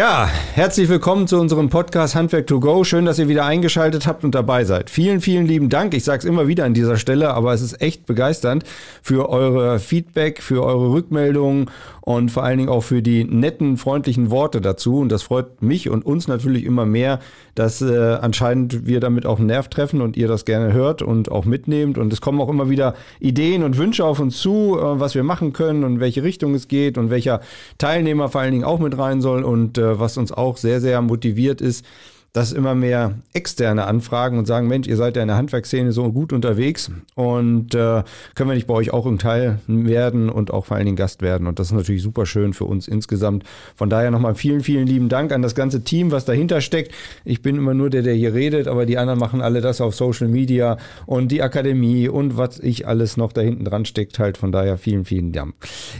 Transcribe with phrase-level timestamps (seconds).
[0.00, 2.84] Ja, herzlich willkommen zu unserem Podcast Handwerk to Go.
[2.84, 4.88] Schön, dass ihr wieder eingeschaltet habt und dabei seid.
[4.88, 5.92] Vielen, vielen lieben Dank.
[5.92, 8.64] Ich sage es immer wieder an dieser Stelle, aber es ist echt begeisternd
[9.02, 11.68] für eure Feedback, für eure Rückmeldungen
[12.00, 14.98] und vor allen Dingen auch für die netten, freundlichen Worte dazu.
[14.98, 17.20] Und das freut mich und uns natürlich immer mehr,
[17.54, 21.30] dass äh, anscheinend wir damit auch einen Nerv treffen und ihr das gerne hört und
[21.30, 21.98] auch mitnehmt.
[21.98, 25.24] Und es kommen auch immer wieder Ideen und Wünsche auf uns zu, äh, was wir
[25.24, 27.40] machen können und welche Richtung es geht und welcher
[27.78, 29.44] Teilnehmer vor allen Dingen auch mit rein soll.
[29.44, 31.84] Und äh, was uns auch sehr, sehr motiviert ist,
[32.32, 36.12] dass immer mehr externe anfragen und sagen, Mensch, ihr seid ja in der Handwerksszene so
[36.12, 38.02] gut unterwegs und äh,
[38.34, 41.22] können wir nicht bei euch auch im Teil werden und auch vor allen Dingen Gast
[41.22, 41.46] werden.
[41.48, 43.44] Und das ist natürlich super schön für uns insgesamt.
[43.74, 46.94] Von daher nochmal vielen, vielen lieben Dank an das ganze Team, was dahinter steckt.
[47.24, 49.96] Ich bin immer nur der, der hier redet, aber die anderen machen alle das auf
[49.96, 50.76] Social Media
[51.06, 54.38] und die Akademie und was ich alles noch da hinten dran steckt halt.
[54.38, 55.54] Von daher vielen, vielen Dank.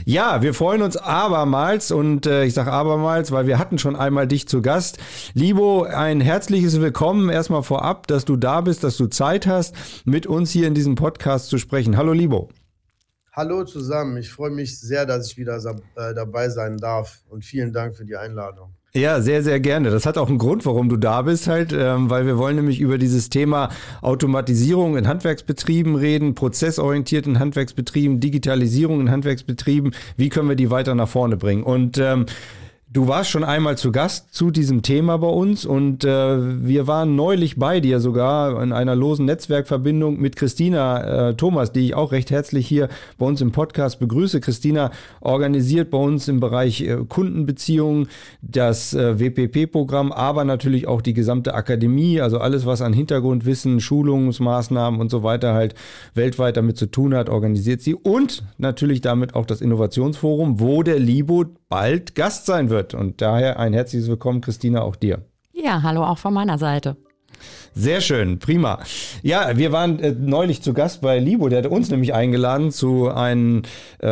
[0.05, 4.27] Ja, wir freuen uns abermals und äh, ich sage abermals, weil wir hatten schon einmal
[4.27, 4.97] dich zu Gast.
[5.33, 10.27] Libo, ein herzliches Willkommen erstmal vorab, dass du da bist, dass du Zeit hast, mit
[10.27, 11.97] uns hier in diesem Podcast zu sprechen.
[11.97, 12.49] Hallo, Libo.
[13.33, 14.17] Hallo zusammen.
[14.17, 18.05] Ich freue mich sehr, dass ich wieder äh, dabei sein darf und vielen Dank für
[18.05, 18.73] die Einladung.
[18.93, 19.89] Ja, sehr, sehr gerne.
[19.89, 22.81] Das hat auch einen Grund, warum du da bist, halt, ähm, weil wir wollen nämlich
[22.81, 23.69] über dieses Thema
[24.01, 29.95] Automatisierung in Handwerksbetrieben reden, prozessorientiert in Handwerksbetrieben, Digitalisierung in Handwerksbetrieben.
[30.17, 31.63] Wie können wir die weiter nach vorne bringen?
[31.63, 32.25] Und ähm,
[32.93, 36.07] Du warst schon einmal zu Gast zu diesem Thema bei uns und äh,
[36.61, 41.85] wir waren neulich bei dir sogar in einer losen Netzwerkverbindung mit Christina äh, Thomas, die
[41.85, 44.41] ich auch recht herzlich hier bei uns im Podcast begrüße.
[44.41, 48.09] Christina organisiert bei uns im Bereich äh, Kundenbeziehungen
[48.41, 54.99] das äh, WPP-Programm, aber natürlich auch die gesamte Akademie, also alles, was an Hintergrundwissen, Schulungsmaßnahmen
[54.99, 55.75] und so weiter halt
[56.13, 60.99] weltweit damit zu tun hat, organisiert sie und natürlich damit auch das Innovationsforum, wo der
[60.99, 62.93] Libo bald Gast sein wird.
[62.93, 65.23] Und daher ein herzliches Willkommen, Christina, auch dir.
[65.53, 66.97] Ja, hallo auch von meiner Seite.
[67.73, 68.79] Sehr schön, prima.
[69.23, 73.09] Ja, wir waren äh, neulich zu Gast bei Libo, der hat uns nämlich eingeladen zu
[73.09, 73.63] einem,
[74.03, 74.07] äh,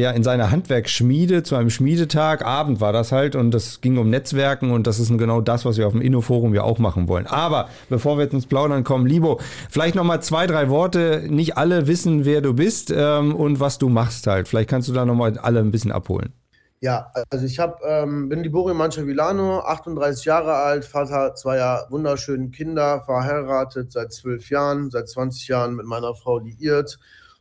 [0.00, 2.42] ja, in seiner Handwerksschmiede, zu einem Schmiedetag.
[2.44, 5.76] Abend war das halt und das ging um Netzwerken und das ist genau das, was
[5.76, 7.26] wir auf dem Innoforum ja auch machen wollen.
[7.26, 11.26] Aber bevor wir jetzt ins Plaudern kommen, Libo, vielleicht nochmal zwei, drei Worte.
[11.28, 14.48] Nicht alle wissen, wer du bist ähm, und was du machst halt.
[14.48, 16.32] Vielleicht kannst du da nochmal alle ein bisschen abholen.
[16.82, 23.04] Ja, also ich hab, ähm, bin Liborio Mancha-Villano, 38 Jahre alt, Vater zweier wunderschönen Kinder,
[23.04, 26.98] verheiratet seit zwölf Jahren, seit 20 Jahren mit meiner Frau liiert.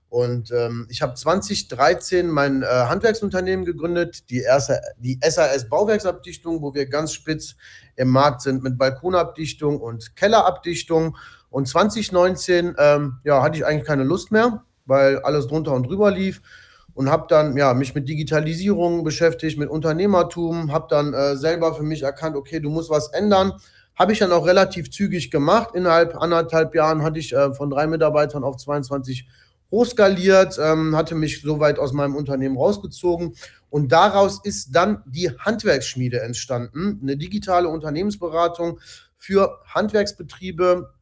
[0.10, 6.76] Und ähm, ich habe 2013 mein äh, Handwerksunternehmen gegründet, die erste, die SAS Bauwerksabdichtung, wo
[6.76, 7.56] wir ganz spitz
[7.96, 11.18] im Markt sind mit Balkonabdichtung und Kellerabdichtung.
[11.50, 16.12] Und 2019 ähm, ja, hatte ich eigentlich keine Lust mehr, weil alles drunter und drüber
[16.12, 16.44] lief
[16.94, 21.84] und habe dann ja, mich mit Digitalisierung beschäftigt, mit Unternehmertum, habe dann äh, selber für
[21.84, 23.54] mich erkannt, okay, du musst was ändern.
[23.96, 25.76] Habe ich dann auch relativ zügig gemacht.
[25.76, 29.28] Innerhalb anderthalb Jahren hatte ich äh, von drei Mitarbeitern auf 22
[29.72, 33.36] hochskaliert, ähm, hatte mich soweit aus meinem Unternehmen rausgezogen.
[33.70, 38.80] Und daraus ist dann die Handwerksschmiede entstanden, eine digitale Unternehmensberatung
[39.18, 40.94] für Handwerksbetriebe,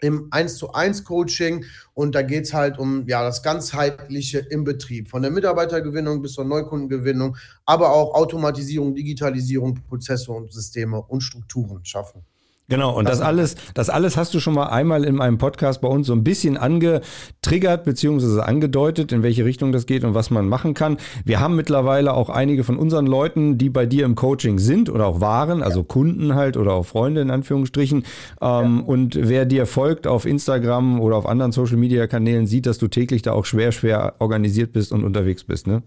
[0.00, 1.64] im 1 zu 1 Coaching
[1.94, 6.32] und da geht es halt um ja, das ganzheitliche im Betrieb, von der Mitarbeitergewinnung bis
[6.34, 12.24] zur Neukundengewinnung, aber auch Automatisierung, Digitalisierung, Prozesse und Systeme und Strukturen schaffen.
[12.70, 15.88] Genau, und das alles, das alles hast du schon mal einmal in meinem Podcast bei
[15.88, 20.46] uns so ein bisschen angetriggert beziehungsweise angedeutet, in welche Richtung das geht und was man
[20.48, 20.98] machen kann.
[21.24, 25.06] Wir haben mittlerweile auch einige von unseren Leuten, die bei dir im Coaching sind oder
[25.06, 25.86] auch waren, also ja.
[25.88, 28.04] Kunden halt oder auch Freunde in Anführungsstrichen.
[28.42, 28.84] Ähm, ja.
[28.84, 32.88] Und wer dir folgt auf Instagram oder auf anderen Social Media Kanälen, sieht, dass du
[32.88, 35.82] täglich da auch schwer, schwer organisiert bist und unterwegs bist, ne?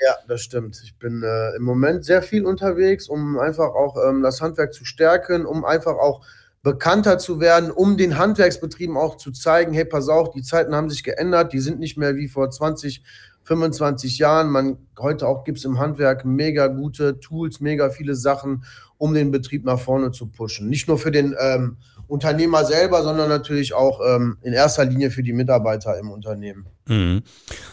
[0.00, 0.80] Ja, das stimmt.
[0.84, 4.84] Ich bin äh, im Moment sehr viel unterwegs, um einfach auch ähm, das Handwerk zu
[4.84, 6.24] stärken, um einfach auch
[6.62, 10.90] bekannter zu werden, um den Handwerksbetrieben auch zu zeigen, hey, pass auf, die Zeiten haben
[10.90, 13.02] sich geändert, die sind nicht mehr wie vor 20,
[13.44, 14.50] 25 Jahren.
[14.50, 18.64] Man, heute auch gibt es im Handwerk mega gute Tools, mega viele Sachen,
[18.98, 20.68] um den Betrieb nach vorne zu pushen.
[20.68, 21.76] Nicht nur für den ähm,
[22.08, 26.66] Unternehmer selber, sondern natürlich auch ähm, in erster Linie für die Mitarbeiter im Unternehmen.
[26.88, 27.22] Mhm.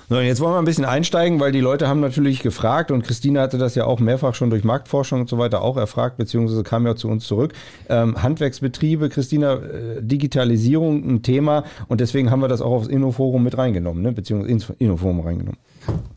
[0.10, 3.42] So, jetzt wollen wir ein bisschen einsteigen, weil die Leute haben natürlich gefragt und Christine
[3.42, 6.86] hatte das ja auch mehrfach schon durch Marktforschung und so weiter auch erfragt, beziehungsweise kam
[6.88, 7.54] ja zu uns zurück.
[7.90, 13.44] Ähm, Handwerksbetriebe, Christina, äh, Digitalisierung ein Thema und deswegen haben wir das auch aufs Innoforum
[13.44, 14.12] mit reingenommen, ne?
[14.12, 15.60] beziehungsweise ins Innoforum reingenommen.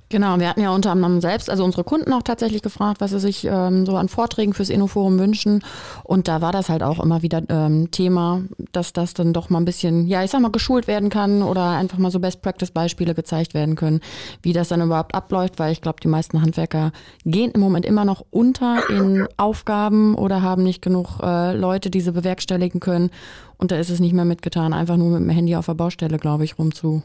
[0.08, 3.18] Genau, wir hatten ja unter anderem selbst, also unsere Kunden auch tatsächlich gefragt, was sie
[3.18, 5.64] sich ähm, so an Vorträgen fürs Innoforum wünschen.
[6.04, 9.58] Und da war das halt auch immer wieder ähm, Thema, dass das dann doch mal
[9.58, 13.52] ein bisschen, ja, ich sag mal, geschult werden kann oder einfach mal so Best-Practice-Beispiele gezeigt
[13.52, 14.00] werden können,
[14.42, 16.92] wie das dann überhaupt abläuft, weil ich glaube, die meisten Handwerker
[17.24, 22.00] gehen im Moment immer noch unter in Aufgaben oder haben nicht genug äh, Leute, die
[22.00, 23.10] sie bewerkstelligen können.
[23.58, 26.18] Und da ist es nicht mehr mitgetan, einfach nur mit dem Handy auf der Baustelle,
[26.18, 27.02] glaube ich, rumzu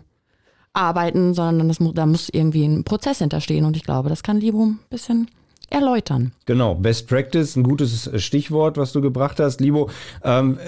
[0.74, 3.66] arbeiten, sondern das, da muss irgendwie ein Prozess hinterstehen.
[3.66, 5.30] Und ich glaube, das kann Libo ein bisschen
[5.70, 6.34] erläutern.
[6.46, 9.62] Genau, Best Practice, ein gutes Stichwort, was du gebracht hast.
[9.62, 9.90] Libo,
[10.24, 10.60] ähm,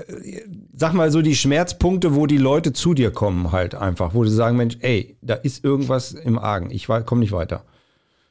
[0.75, 4.33] sag mal so die Schmerzpunkte, wo die Leute zu dir kommen halt einfach, wo sie
[4.33, 7.63] sagen, Mensch, ey, da ist irgendwas im Argen, ich komme nicht weiter.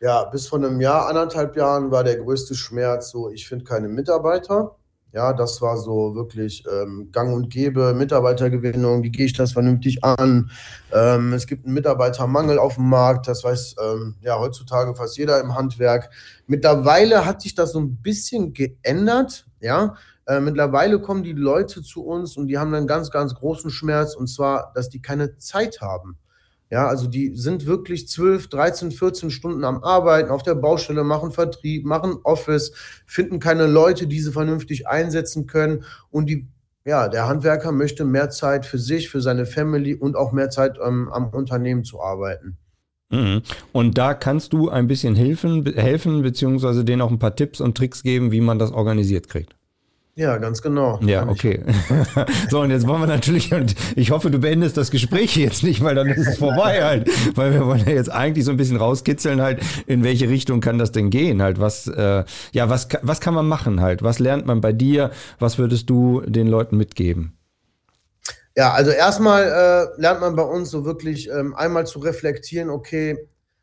[0.00, 3.88] Ja, bis vor einem Jahr, anderthalb Jahren war der größte Schmerz so, ich finde keine
[3.88, 4.76] Mitarbeiter.
[5.12, 10.02] Ja, das war so wirklich ähm, gang und gäbe, Mitarbeitergewinnung, wie gehe ich das vernünftig
[10.02, 10.50] an?
[10.90, 15.38] Ähm, es gibt einen Mitarbeitermangel auf dem Markt, das weiß ähm, ja heutzutage fast jeder
[15.40, 16.08] im Handwerk.
[16.46, 19.96] Mittlerweile hat sich das so ein bisschen geändert, ja.
[20.26, 24.14] Äh, mittlerweile kommen die Leute zu uns und die haben einen ganz, ganz großen Schmerz
[24.14, 26.16] und zwar, dass die keine Zeit haben.
[26.72, 31.30] Ja, also die sind wirklich 12, 13, 14 Stunden am Arbeiten, auf der Baustelle, machen
[31.30, 32.72] Vertrieb, machen Office,
[33.04, 35.84] finden keine Leute, die sie vernünftig einsetzen können.
[36.08, 36.48] Und die,
[36.86, 40.78] ja, der Handwerker möchte mehr Zeit für sich, für seine Family und auch mehr Zeit
[40.82, 42.56] ähm, am Unternehmen zu arbeiten.
[43.10, 43.42] Mhm.
[43.72, 47.76] Und da kannst du ein bisschen helfen, helfen, beziehungsweise denen auch ein paar Tipps und
[47.76, 49.54] Tricks geben, wie man das organisiert kriegt.
[50.14, 51.00] Ja, ganz genau.
[51.02, 51.64] Ja, okay.
[52.50, 55.82] so, und jetzt wollen wir natürlich, und ich hoffe, du beendest das Gespräch jetzt nicht,
[55.82, 57.08] weil dann ist es vorbei halt.
[57.34, 60.78] Weil wir wollen ja jetzt eigentlich so ein bisschen rauskitzeln halt, in welche Richtung kann
[60.78, 61.60] das denn gehen halt?
[61.60, 64.02] Was, äh, ja, was, was kann man machen halt?
[64.02, 65.12] Was lernt man bei dir?
[65.38, 67.38] Was würdest du den Leuten mitgeben?
[68.54, 73.16] Ja, also erstmal äh, lernt man bei uns so wirklich ähm, einmal zu reflektieren, okay,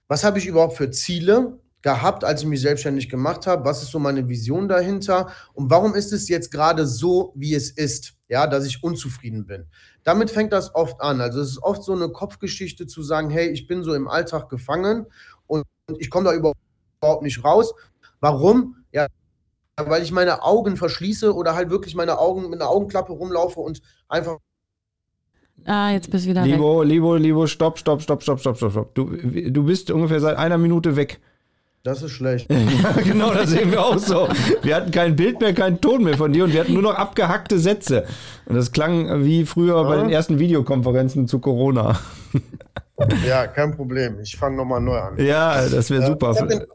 [0.07, 1.59] was habe ich überhaupt für Ziele?
[1.81, 3.65] Gehabt, als ich mich selbstständig gemacht habe?
[3.65, 5.31] Was ist so meine Vision dahinter?
[5.53, 8.15] Und warum ist es jetzt gerade so, wie es ist?
[8.27, 9.65] Ja, dass ich unzufrieden bin.
[10.03, 11.21] Damit fängt das oft an.
[11.21, 14.49] Also es ist oft so eine Kopfgeschichte zu sagen, hey, ich bin so im Alltag
[14.49, 15.07] gefangen
[15.47, 15.63] und
[15.97, 17.73] ich komme da überhaupt nicht raus.
[18.19, 18.75] Warum?
[18.91, 19.07] Ja,
[19.77, 23.81] weil ich meine Augen verschließe oder halt wirklich meine Augen mit einer Augenklappe rumlaufe und
[24.07, 24.37] einfach
[25.65, 26.87] Ah, jetzt bist du wieder Libo, weg.
[26.87, 28.95] Libo, Libo, stopp, stopp, stopp, stopp, stopp, stopp, stopp.
[28.95, 31.19] Du, du bist ungefähr seit einer Minute weg.
[31.83, 32.51] Das ist schlecht.
[32.51, 34.27] ja, genau, das sehen wir auch so.
[34.61, 36.95] Wir hatten kein Bild mehr, keinen Ton mehr von dir und wir hatten nur noch
[36.95, 38.05] abgehackte Sätze.
[38.45, 39.83] Und das klang wie früher ja.
[39.83, 41.97] bei den ersten Videokonferenzen zu Corona.
[43.25, 44.19] ja, kein Problem.
[44.19, 45.17] Ich fange nochmal neu an.
[45.17, 46.31] Ja, das wäre super.
[46.31, 46.67] Was habt, ihr,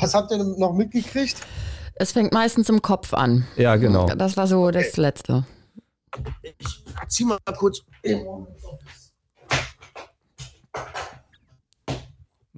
[0.00, 1.36] was habt, ihr, noch mitgekriegt?
[1.96, 3.46] Es fängt meistens im Kopf an.
[3.56, 4.06] Ja, genau.
[4.06, 4.96] Das war so das.
[4.96, 5.44] Letzte.
[6.58, 7.82] Ich zieh mal kurz.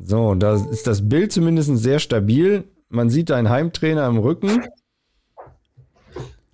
[0.04, 2.64] So, da ist das Bild zumindest sehr stabil.
[2.88, 4.64] Man sieht deinen Heimtrainer im Rücken.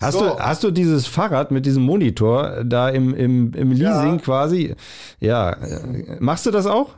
[0.01, 0.21] Hast, so.
[0.21, 4.19] du, hast du dieses Fahrrad mit diesem Monitor da im, im, im Leasing ja.
[4.19, 4.77] quasi?
[5.19, 5.57] Ja.
[6.21, 6.91] Machst du das auch?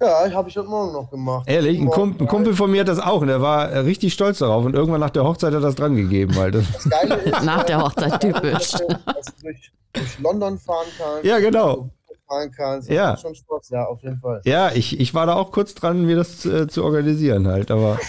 [0.00, 1.46] Ja, habe ich heute Morgen noch gemacht.
[1.48, 4.38] Ehrlich, ein, Kump ein, Kumpel von mir hat das auch und der war richtig stolz
[4.38, 6.36] darauf und irgendwann nach der Hochzeit hat er das dran gegeben.
[6.36, 6.54] Halt.
[6.54, 6.86] Das
[7.44, 8.70] nach der Hochzeit typisch.
[9.04, 11.24] Dass du durch, durch London fahren kannst.
[11.24, 11.90] Ja, genau
[12.30, 12.88] fahren kannst.
[12.88, 13.16] Ja.
[13.16, 14.40] Schon Spaß, ja, auf jeden Fall.
[14.44, 17.98] Ja, ich, ich war da auch kurz dran, mir das äh, zu organisieren halt, aber.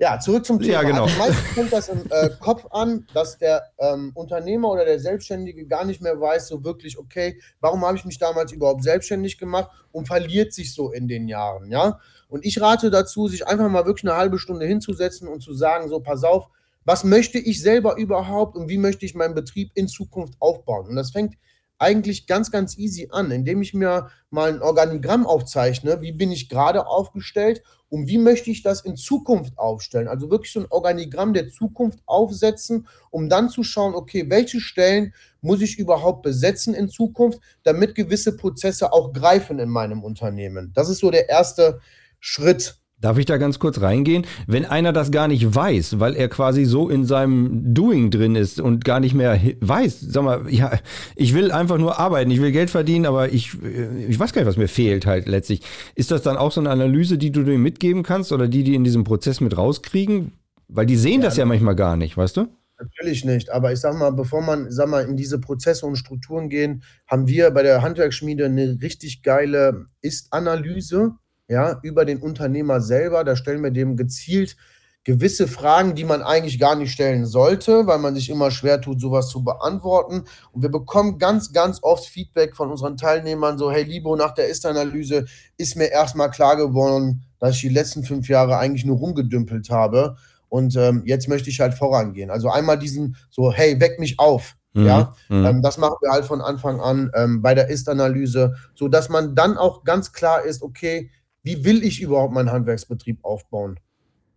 [0.00, 0.72] Ja, zurück zum Thema.
[0.72, 1.04] Ja, genau.
[1.04, 5.66] Also meistens kommt das im äh, Kopf an, dass der ähm, Unternehmer oder der Selbstständige
[5.66, 9.70] gar nicht mehr weiß, so wirklich, okay, warum habe ich mich damals überhaupt selbstständig gemacht
[9.92, 12.00] und verliert sich so in den Jahren, ja.
[12.28, 15.88] Und ich rate dazu, sich einfach mal wirklich eine halbe Stunde hinzusetzen und zu sagen,
[15.88, 16.48] so, pass auf,
[16.84, 20.88] was möchte ich selber überhaupt und wie möchte ich meinen Betrieb in Zukunft aufbauen?
[20.88, 21.36] Und das fängt
[21.84, 26.48] eigentlich ganz, ganz easy an, indem ich mir mal ein Organigramm aufzeichne, wie bin ich
[26.48, 30.08] gerade aufgestellt und wie möchte ich das in Zukunft aufstellen.
[30.08, 35.14] Also wirklich so ein Organigramm der Zukunft aufsetzen, um dann zu schauen, okay, welche Stellen
[35.42, 40.72] muss ich überhaupt besetzen in Zukunft, damit gewisse Prozesse auch greifen in meinem Unternehmen.
[40.74, 41.80] Das ist so der erste
[42.18, 42.80] Schritt.
[43.04, 44.24] Darf ich da ganz kurz reingehen?
[44.46, 48.62] Wenn einer das gar nicht weiß, weil er quasi so in seinem Doing drin ist
[48.62, 50.78] und gar nicht mehr weiß, sag mal, ja,
[51.14, 54.40] ich will einfach nur arbeiten, ich will Geld verdienen, aber ich, äh, ich weiß gar
[54.40, 55.60] nicht, was mir fehlt halt letztlich.
[55.94, 58.74] Ist das dann auch so eine Analyse, die du dir mitgeben kannst oder die, die
[58.74, 60.32] in diesem Prozess mit rauskriegen?
[60.68, 62.48] Weil die sehen ja, das ja manchmal gar nicht, weißt du?
[62.78, 66.48] Natürlich nicht, aber ich sag mal, bevor man, sag mal, in diese Prozesse und Strukturen
[66.48, 71.16] gehen, haben wir bei der Handwerksschmiede eine richtig geile Ist-Analyse
[71.54, 73.24] ja, über den Unternehmer selber.
[73.24, 74.56] Da stellen wir dem gezielt
[75.04, 79.00] gewisse Fragen, die man eigentlich gar nicht stellen sollte, weil man sich immer schwer tut,
[79.00, 80.24] sowas zu beantworten.
[80.52, 84.48] Und wir bekommen ganz, ganz oft Feedback von unseren Teilnehmern, so, hey Libo, nach der
[84.48, 85.26] Ist-Analyse
[85.58, 90.16] ist mir erstmal klar geworden, dass ich die letzten fünf Jahre eigentlich nur rumgedümpelt habe.
[90.48, 92.30] Und ähm, jetzt möchte ich halt vorangehen.
[92.30, 94.56] Also einmal diesen, so, hey, weck mich auf.
[94.72, 94.86] Mhm.
[94.86, 95.44] Ja, mhm.
[95.44, 99.58] Ähm, das machen wir halt von Anfang an ähm, bei der Ist-Analyse, sodass man dann
[99.58, 101.10] auch ganz klar ist, okay,
[101.44, 103.78] wie will ich überhaupt meinen Handwerksbetrieb aufbauen?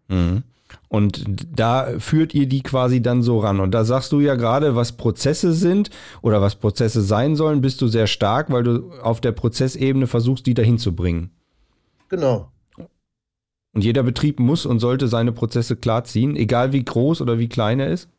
[0.09, 0.43] Mhm.
[0.89, 1.23] Und
[1.55, 3.59] da führt ihr die quasi dann so ran.
[3.59, 5.89] Und da sagst du ja gerade, was Prozesse sind
[6.21, 10.45] oder was Prozesse sein sollen, bist du sehr stark, weil du auf der Prozessebene versuchst,
[10.45, 11.31] die dahin zu bringen.
[12.09, 12.51] Genau.
[13.73, 17.79] Und jeder Betrieb muss und sollte seine Prozesse klarziehen, egal wie groß oder wie klein
[17.79, 18.09] er ist?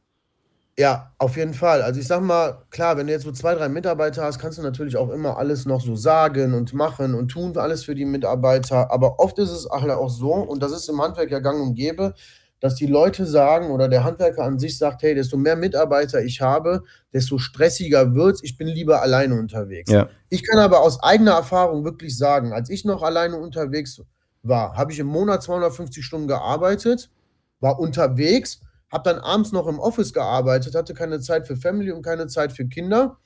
[0.79, 1.83] Ja, auf jeden Fall.
[1.83, 4.63] Also ich sag mal, klar, wenn du jetzt so zwei, drei Mitarbeiter hast, kannst du
[4.63, 8.93] natürlich auch immer alles noch so sagen und machen und tun alles für die Mitarbeiter.
[8.93, 12.15] Aber oft ist es auch so, und das ist im Handwerk ja gang und gäbe,
[12.61, 16.41] dass die Leute sagen oder der Handwerker an sich sagt, hey, desto mehr Mitarbeiter ich
[16.41, 18.41] habe, desto stressiger wird's.
[18.45, 19.91] Ich bin lieber alleine unterwegs.
[19.91, 20.09] Ja.
[20.29, 24.01] Ich kann aber aus eigener Erfahrung wirklich sagen, als ich noch alleine unterwegs
[24.45, 27.11] war, habe ich im Monat 250 Stunden gearbeitet,
[27.59, 32.02] war unterwegs habe dann abends noch im Office gearbeitet, hatte keine Zeit für Family und
[32.02, 33.18] keine Zeit für Kinder.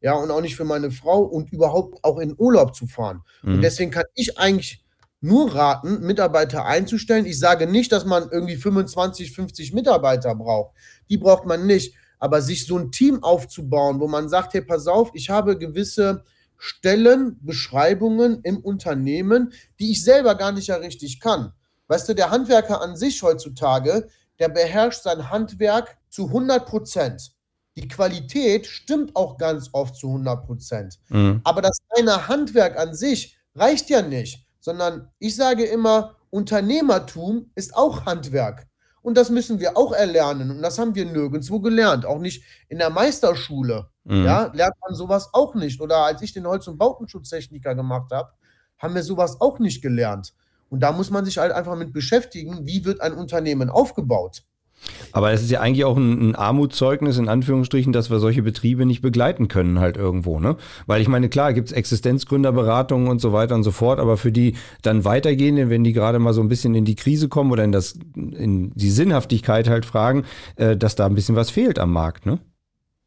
[0.00, 3.22] Ja, und auch nicht für meine Frau und überhaupt auch in Urlaub zu fahren.
[3.42, 3.54] Mhm.
[3.54, 4.82] Und deswegen kann ich eigentlich
[5.20, 7.26] nur raten, Mitarbeiter einzustellen.
[7.26, 10.74] Ich sage nicht, dass man irgendwie 25, 50 Mitarbeiter braucht.
[11.10, 11.94] Die braucht man nicht.
[12.18, 16.24] Aber sich so ein Team aufzubauen, wo man sagt, hey, pass auf, ich habe gewisse
[16.58, 21.52] Stellen, Beschreibungen im Unternehmen, die ich selber gar nicht ja richtig kann.
[21.88, 24.08] Weißt du, der Handwerker an sich heutzutage,
[24.40, 27.32] der beherrscht sein Handwerk zu 100 Prozent.
[27.76, 30.98] Die Qualität stimmt auch ganz oft zu 100 Prozent.
[31.08, 31.40] Mhm.
[31.44, 37.76] Aber das reine Handwerk an sich reicht ja nicht, sondern ich sage immer, Unternehmertum ist
[37.76, 38.66] auch Handwerk.
[39.02, 40.50] Und das müssen wir auch erlernen.
[40.50, 42.04] Und das haben wir nirgendwo gelernt.
[42.04, 43.88] Auch nicht in der Meisterschule.
[44.04, 44.24] Mhm.
[44.24, 45.80] Ja, lernt man sowas auch nicht.
[45.80, 48.30] Oder als ich den Holz- und Bautenschutztechniker gemacht habe,
[48.78, 50.34] haben wir sowas auch nicht gelernt.
[50.70, 54.44] Und da muss man sich halt einfach mit beschäftigen, wie wird ein Unternehmen aufgebaut.
[55.12, 58.86] Aber es ist ja eigentlich auch ein, ein, Armutszeugnis, in Anführungsstrichen, dass wir solche Betriebe
[58.86, 60.56] nicht begleiten können, halt irgendwo, ne?
[60.86, 64.32] Weil ich meine, klar, gibt es Existenzgründerberatungen und so weiter und so fort, aber für
[64.32, 67.64] die dann weitergehenden, wenn die gerade mal so ein bisschen in die Krise kommen oder
[67.64, 70.24] in das, in die Sinnhaftigkeit halt fragen,
[70.56, 72.38] äh, dass da ein bisschen was fehlt am Markt, ne?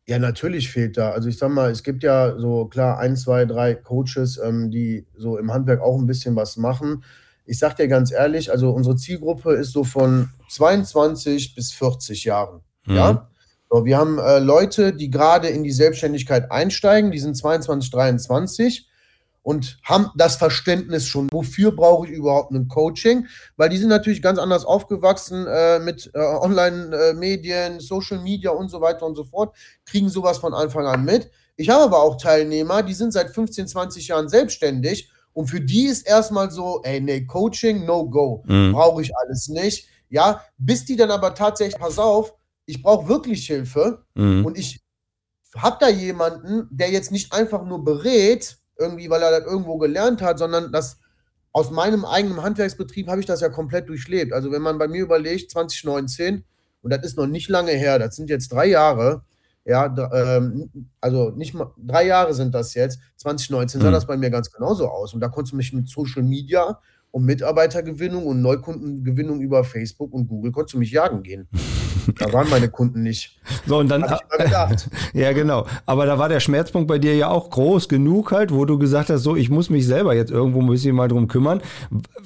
[0.06, 1.12] Ja, natürlich fehlt da.
[1.12, 5.08] Also ich sag mal, es gibt ja so klar ein, zwei, drei Coaches, ähm, die
[5.16, 7.04] so im Handwerk auch ein bisschen was machen
[7.46, 12.62] ich sage dir ganz ehrlich, also unsere Zielgruppe ist so von 22 bis 40 Jahren.
[12.86, 12.96] Mhm.
[12.96, 13.30] Ja.
[13.70, 18.88] So, wir haben äh, Leute, die gerade in die Selbstständigkeit einsteigen, die sind 22, 23
[19.42, 24.22] und haben das Verständnis schon, wofür brauche ich überhaupt ein Coaching, weil die sind natürlich
[24.22, 29.56] ganz anders aufgewachsen äh, mit äh, Online-Medien, Social Media und so weiter und so fort,
[29.86, 31.30] kriegen sowas von Anfang an mit.
[31.56, 35.86] Ich habe aber auch Teilnehmer, die sind seit 15, 20 Jahren selbstständig und für die
[35.86, 38.44] ist erstmal so, ey, nee, Coaching, no go.
[38.46, 38.74] Mhm.
[38.74, 39.88] Brauche ich alles nicht.
[40.10, 42.34] Ja, bis die dann aber tatsächlich, pass auf,
[42.66, 44.46] ich brauche wirklich Hilfe mhm.
[44.46, 44.82] und ich
[45.56, 50.22] habe da jemanden, der jetzt nicht einfach nur berät, irgendwie, weil er das irgendwo gelernt
[50.22, 50.98] hat, sondern das
[51.52, 54.34] aus meinem eigenen Handwerksbetrieb habe ich das ja komplett durchlebt.
[54.34, 56.44] Also wenn man bei mir überlegt, 2019,
[56.82, 59.24] und das ist noch nicht lange her, das sind jetzt drei Jahre,
[59.66, 63.00] ja, ähm, also nicht mal drei Jahre sind das jetzt.
[63.18, 63.94] 2019 sah mhm.
[63.94, 65.14] das bei mir ganz genauso aus.
[65.14, 66.80] Und da konntest du mich mit Social Media
[67.12, 71.48] und Mitarbeitergewinnung und Neukundengewinnung über Facebook und Google konntest du mich jagen gehen.
[72.18, 73.40] Da waren meine Kunden nicht.
[73.66, 74.04] So, und dann.
[75.14, 75.68] ja, genau.
[75.86, 79.10] Aber da war der Schmerzpunkt bei dir ja auch groß genug halt, wo du gesagt
[79.10, 81.62] hast, so, ich muss mich selber jetzt irgendwo ein bisschen mal drum kümmern.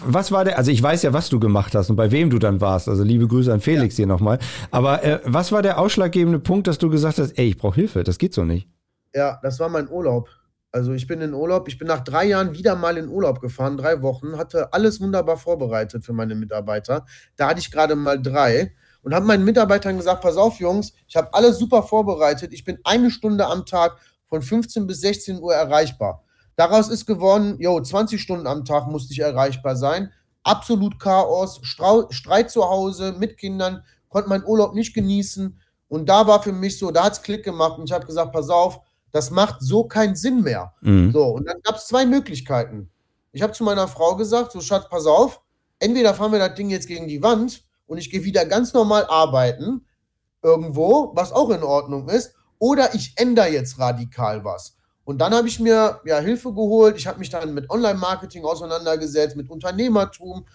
[0.06, 2.40] Was war der, also ich weiß ja, was du gemacht hast und bei wem du
[2.40, 2.88] dann warst.
[2.88, 3.98] Also liebe Grüße an Felix ja.
[3.98, 4.40] hier nochmal.
[4.72, 8.04] Aber äh, was war der ausschlaggebende Punkt, dass du gesagt hast, ey, ich brauche Hilfe,
[8.04, 8.68] das geht so nicht?
[9.14, 10.30] Ja, das war mein Urlaub.
[10.72, 13.78] Also ich bin in Urlaub, ich bin nach drei Jahren wieder mal in Urlaub gefahren,
[13.78, 17.06] drei Wochen, hatte alles wunderbar vorbereitet für meine Mitarbeiter.
[17.36, 18.74] Da hatte ich gerade mal drei
[19.08, 22.78] und habe meinen Mitarbeitern gesagt, pass auf Jungs, ich habe alles super vorbereitet, ich bin
[22.84, 23.96] eine Stunde am Tag
[24.28, 26.26] von 15 bis 16 Uhr erreichbar.
[26.58, 30.12] Daraus ist geworden, jo, 20 Stunden am Tag musste ich erreichbar sein.
[30.44, 35.58] Absolut Chaos, Strau Streit zu Hause mit Kindern, konnte meinen Urlaub nicht genießen.
[35.88, 38.34] Und da war für mich so, da hat es Klick gemacht und ich habe gesagt,
[38.34, 38.82] pass auf,
[39.14, 40.74] das macht so keinen Sinn mehr.
[40.82, 41.14] Mhm.
[41.14, 42.90] So, und dann gab es zwei Möglichkeiten.
[43.32, 45.40] Ich habe zu meiner Frau gesagt, so Schatz, pass auf,
[45.80, 49.06] entweder fahren wir das Ding jetzt gegen die Wand und ich gehe wieder ganz normal
[49.08, 49.86] arbeiten
[50.44, 54.78] irgendwo, was auch in Ordnung ist, oder ich ändere jetzt radikal was.
[55.04, 56.98] Und dann habe ich mir ja Hilfe geholt.
[56.98, 60.46] Ich habe mich dann mit Online-Marketing auseinandergesetzt, mit Unternehmertum,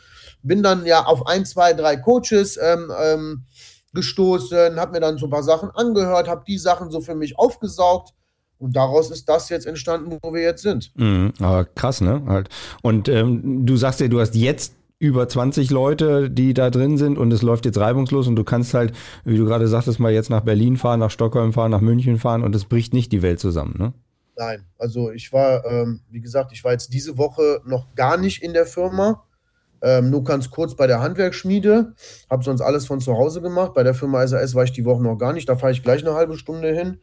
[0.42, 3.44] bin dann ja auf ein, zwei, drei Coaches ähm, ähm,
[3.94, 7.38] gestoßen, habe mir dann so ein paar Sachen angehört, habe die Sachen so für mich
[7.38, 8.12] aufgesaugt.
[8.58, 10.92] Und daraus ist das jetzt entstanden, wo wir jetzt sind.
[10.96, 11.32] Mhm,
[11.74, 12.22] krass, ne?
[12.28, 12.48] Halt.
[12.82, 17.18] Und ähm, du sagst ja, du hast jetzt über 20 Leute, die da drin sind
[17.18, 18.92] und es läuft jetzt reibungslos und du kannst halt,
[19.24, 22.44] wie du gerade sagtest, mal jetzt nach Berlin fahren, nach Stockholm fahren, nach München fahren
[22.44, 23.92] und es bricht nicht die Welt zusammen, ne?
[24.36, 28.44] Nein, also ich war, ähm, wie gesagt, ich war jetzt diese Woche noch gar nicht
[28.44, 29.24] in der Firma.
[29.82, 31.94] Ähm, nur ganz kurz bei der Handwerksschmiede.
[32.30, 33.74] Habe sonst alles von zu Hause gemacht.
[33.74, 35.48] Bei der Firma SAS war ich die Woche noch gar nicht.
[35.48, 37.00] Da fahre ich gleich eine halbe Stunde hin.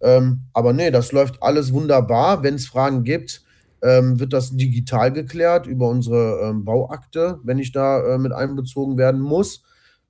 [0.00, 2.44] Ähm, aber nee, das läuft alles wunderbar.
[2.44, 3.42] Wenn es Fragen gibt,
[3.82, 8.98] ähm, wird das digital geklärt über unsere ähm, Bauakte, wenn ich da äh, mit einbezogen
[8.98, 9.62] werden muss.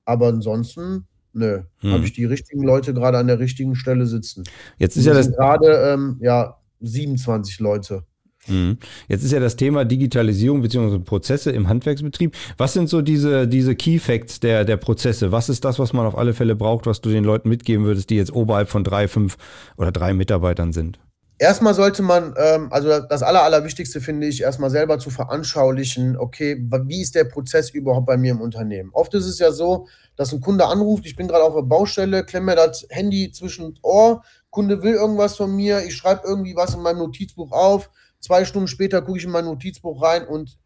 [0.05, 1.93] Aber ansonsten, nö, hm.
[1.93, 4.45] habe ich die richtigen Leute gerade an der richtigen Stelle sitzen.
[4.79, 8.05] Jetzt ist ja das gerade ähm, ja 27 Leute.
[8.47, 8.79] Mhm.
[9.09, 10.99] Jetzt ist ja das Thema Digitalisierung bzw.
[10.99, 12.35] Prozesse im Handwerksbetrieb.
[12.57, 15.31] Was sind so diese, diese Key Facts der, der Prozesse?
[15.31, 18.11] Was ist das, was man auf alle Fälle braucht, was du den Leuten mitgeben würdest,
[18.11, 19.37] die jetzt oberhalb von drei, fünf
[19.77, 20.99] oder drei Mitarbeitern sind?
[21.41, 26.63] Erstmal sollte man, ähm, also das Aller, Allerwichtigste finde ich, erstmal selber zu veranschaulichen, okay,
[26.87, 28.91] wie ist der Prozess überhaupt bei mir im Unternehmen?
[28.93, 32.25] Oft ist es ja so, dass ein Kunde anruft, ich bin gerade auf der Baustelle,
[32.25, 36.75] klemme mir das Handy zwischen Ohr, Kunde will irgendwas von mir, ich schreibe irgendwie was
[36.75, 40.59] in meinem Notizbuch auf, Zwei Stunden später gucke ich in mein Notizbuch rein und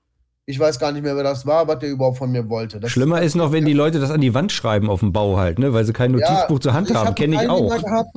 [0.45, 2.81] ich weiß gar nicht mehr, wer das war, was der überhaupt von mir wollte.
[2.81, 5.39] Das Schlimmer ist, noch, wenn die Leute das an die Wand schreiben auf dem Bau
[5.39, 5.73] halt, ne?
[5.73, 7.15] weil sie kein Notizbuch ja, zur Hand haben.
[7.15, 7.75] Kenne ich auch.
[7.75, 8.11] Gehabt,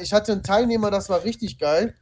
[0.00, 1.94] ich hatte einen Teilnehmer, das war richtig geil.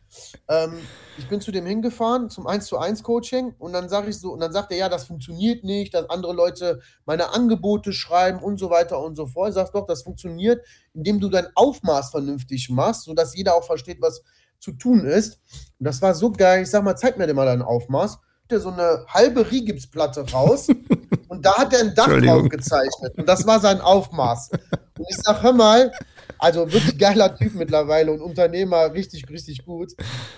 [0.49, 0.79] Ähm,
[1.19, 4.33] ich bin zu dem hingefahren zum 1 zu 1 Coaching und dann sage ich so,
[4.33, 8.59] und dann sagt er, ja, das funktioniert nicht, dass andere Leute meine Angebote schreiben und
[8.59, 9.51] so weiter und so fort.
[9.51, 10.65] Ich sage doch, das funktioniert,
[10.95, 14.23] indem du dein Aufmaß vernünftig machst, sodass jeder auch versteht, was
[14.59, 15.41] zu tun ist.
[15.79, 16.63] Und das war so geil.
[16.63, 18.19] Ich sag mal, zeig mir dir mal dein Aufmaß.
[18.51, 20.69] Der so eine halbe Rigipsplatte raus
[21.29, 23.19] und da hat er ein Dach drauf gezeichnet.
[23.19, 24.51] Und das war sein Aufmaß.
[24.99, 25.93] Und ich sag, hör mal,
[26.39, 29.93] also wirklich geiler Typ mittlerweile und Unternehmer, richtig, richtig gut.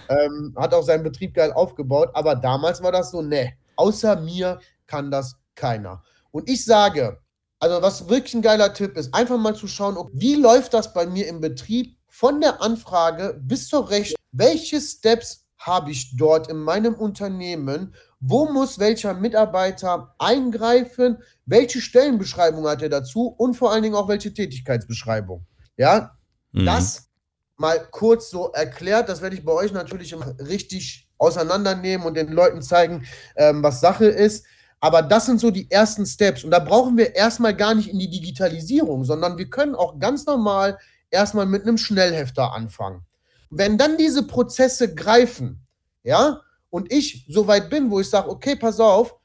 [0.09, 2.11] Ähm, hat auch seinen Betrieb geil aufgebaut.
[2.15, 6.03] Aber damals war das so, ne, außer mir kann das keiner.
[6.31, 7.19] Und ich sage,
[7.59, 11.07] also was wirklich ein geiler Tipp ist, einfach mal zu schauen, wie läuft das bei
[11.07, 16.57] mir im Betrieb von der Anfrage bis zur Rechnung, welche Steps habe ich dort in
[16.57, 23.83] meinem Unternehmen, wo muss welcher Mitarbeiter eingreifen, welche Stellenbeschreibung hat er dazu und vor allen
[23.83, 25.45] Dingen auch welche Tätigkeitsbeschreibung.
[25.77, 26.17] Ja,
[26.53, 26.67] mhm.
[26.67, 27.09] das
[27.57, 32.63] mal kurz so erklärt, das werde ich bei euch natürlich richtig auseinandernehmen und den Leuten
[32.63, 33.07] zeigen,
[33.37, 34.47] ähm, was Sache ist.
[34.81, 36.43] Aber das sind so die ersten Steps.
[36.43, 40.25] Und da brauchen wir erstmal gar nicht in die Digitalisierung, sondern wir können auch ganz
[40.25, 40.79] normal
[41.11, 43.03] erstmal mit einem Schnellhefter anfangen.
[43.51, 45.67] Wenn dann diese Prozesse greifen,
[46.03, 49.17] ja, und ich so weit bin, wo ich sage, okay, pass auf,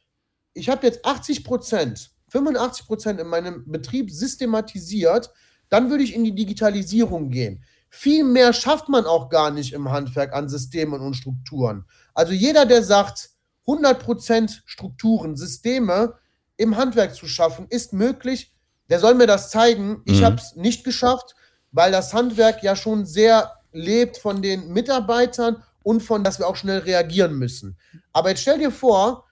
[0.53, 5.31] ich habe jetzt 80 Prozent, 85 Prozent in meinem Betrieb systematisiert,
[5.69, 7.63] dann würde ich in die Digitalisierung gehen.
[7.89, 11.85] Viel mehr schafft man auch gar nicht im Handwerk an Systemen und Strukturen.
[12.13, 13.29] Also jeder, der sagt,
[13.67, 16.15] 100 Prozent Strukturen, Systeme
[16.57, 18.53] im Handwerk zu schaffen, ist möglich.
[18.89, 20.01] Der soll mir das zeigen.
[20.05, 20.25] Ich mhm.
[20.25, 21.35] habe es nicht geschafft
[21.75, 26.55] weil das Handwerk ja schon sehr lebt von den Mitarbeitern und von, dass wir auch
[26.55, 27.77] schnell reagieren müssen.
[28.13, 29.25] Aber jetzt stell dir vor,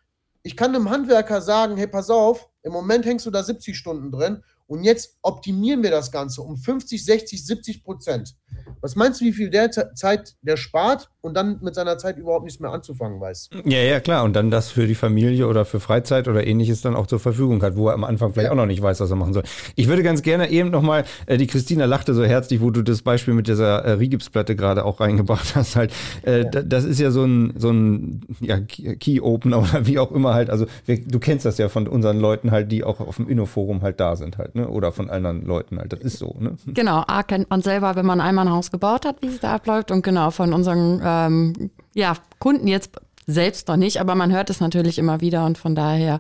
[0.44, 4.12] ich kann einem Handwerker sagen, hey, pass auf, im Moment hängst du da 70 Stunden
[4.12, 4.44] drin
[4.74, 8.34] und jetzt optimieren wir das Ganze um 50, 60, 70 Prozent.
[8.82, 12.44] Was meinst du, wie viel der Zeit der spart und dann mit seiner Zeit überhaupt
[12.44, 13.52] nichts mehr anzufangen weiß?
[13.64, 14.26] Ja, ja, klar.
[14.26, 17.62] Und dann das für die Familie oder für Freizeit oder ähnliches dann auch zur Verfügung
[17.64, 18.52] hat, wo er am Anfang vielleicht ja.
[18.52, 19.44] auch noch nicht weiß, was er machen soll.
[19.76, 23.04] Ich würde ganz gerne eben nochmal, äh, die Christina lachte so herzlich, wo du das
[23.04, 25.76] Beispiel mit dieser äh, Rigipsplatte gerade auch reingebracht hast.
[25.78, 25.94] Halt,
[26.26, 26.50] äh, ja.
[26.50, 30.50] Das ist ja so ein, so ein ja, Key-Opener oder wie auch immer halt.
[30.50, 33.82] Also wir, du kennst das ja von unseren Leuten halt, die auch auf dem Innoforum
[33.82, 34.63] halt da sind halt, ne?
[34.68, 35.94] Oder von anderen Leuten halt.
[35.94, 36.58] Das ist so, ne?
[36.68, 39.56] Genau, A kennt man selber, wenn man einmal ein Haus gebaut hat, wie es da
[39.56, 39.92] abläuft.
[39.92, 44.60] Und genau, von unseren ähm, ja, Kunden jetzt selbst noch nicht, aber man hört es
[44.60, 46.20] natürlich immer wieder und von daher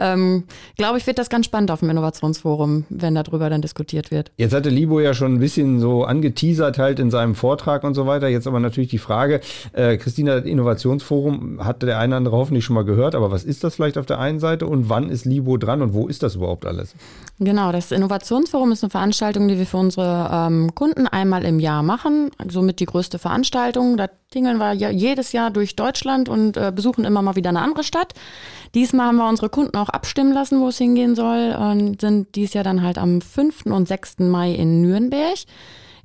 [0.00, 0.44] ähm,
[0.76, 4.30] glaube ich, wird das ganz spannend auf dem Innovationsforum, wenn darüber dann diskutiert wird.
[4.36, 8.06] Jetzt hatte Libo ja schon ein bisschen so angeteasert halt in seinem Vortrag und so
[8.06, 8.28] weiter.
[8.28, 9.40] Jetzt aber natürlich die Frage,
[9.72, 13.44] äh, Christina, das Innovationsforum hatte der eine oder andere hoffentlich schon mal gehört, aber was
[13.44, 16.22] ist das vielleicht auf der einen Seite und wann ist Libo dran und wo ist
[16.22, 16.94] das überhaupt alles?
[17.40, 21.82] Genau, das Innovationsforum ist eine Veranstaltung, die wir für unsere ähm, Kunden einmal im Jahr
[21.82, 23.96] machen, somit die größte Veranstaltung.
[23.96, 27.50] Da tingeln wir ja jedes Jahr durch Deutschland und und äh, besuchen immer mal wieder
[27.50, 28.14] eine andere Stadt.
[28.74, 32.54] Diesmal haben wir unsere Kunden auch abstimmen lassen, wo es hingehen soll und sind dies
[32.54, 33.66] Jahr dann halt am 5.
[33.66, 34.20] und 6.
[34.20, 35.38] Mai in Nürnberg.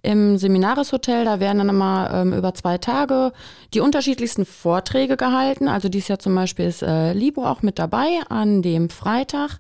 [0.02, 1.26] im Seminareshotel.
[1.26, 3.34] Da werden dann immer ähm, über zwei Tage
[3.74, 5.68] die unterschiedlichsten Vorträge gehalten.
[5.68, 9.60] Also dies Jahr zum Beispiel ist äh, Libo auch mit dabei an dem Freitag.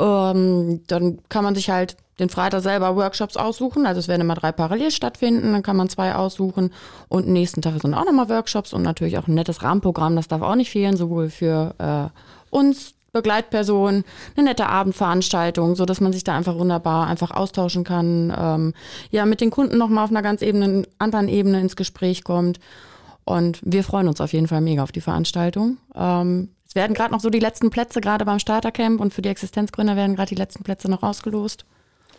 [0.00, 3.86] Ähm, dann kann man sich halt den Freitag selber Workshops aussuchen.
[3.86, 6.72] Also es werden immer drei parallel stattfinden, dann kann man zwei aussuchen.
[7.08, 10.42] Und nächsten Tag sind auch nochmal Workshops und natürlich auch ein nettes Rahmenprogramm, das darf
[10.42, 14.04] auch nicht fehlen, sowohl für äh, uns, Begleitpersonen,
[14.36, 18.74] eine nette Abendveranstaltung, so dass man sich da einfach wunderbar einfach austauschen kann, ähm,
[19.10, 22.58] ja, mit den Kunden nochmal auf einer ganz Ebene, anderen Ebene ins Gespräch kommt.
[23.24, 25.76] Und wir freuen uns auf jeden Fall mega auf die Veranstaltung.
[25.94, 29.28] Ähm, es werden gerade noch so die letzten Plätze, gerade beim Startercamp und für die
[29.28, 31.66] Existenzgründer werden gerade die letzten Plätze noch ausgelost.